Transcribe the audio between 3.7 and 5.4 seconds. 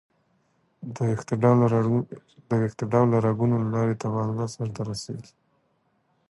لارې تبادله سر ته رسېږي.